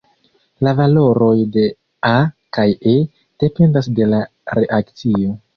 [0.67, 1.65] La valoroj de
[2.11, 2.13] "A"
[2.59, 2.97] kaj "E"
[3.45, 4.27] dependas de la
[4.63, 5.41] reakcio.